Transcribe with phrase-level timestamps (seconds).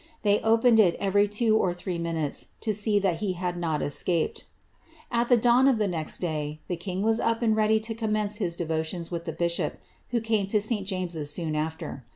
[0.23, 4.45] They opened it every two or Btes, to see that he had not escaped.
[5.13, 9.25] dawn of the next day, the king was up and ready to commence ons with
[9.25, 9.77] the bishop,
[10.09, 10.87] who came to St.
[10.87, 12.03] Jameses soon after.